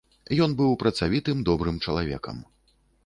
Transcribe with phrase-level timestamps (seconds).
[0.37, 2.41] Быў ён працавітым добрым чалавекам.